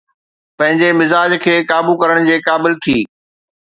[0.57, 2.99] پنهنجي مزاج کي قابو ڪرڻ جي قابل ٿي.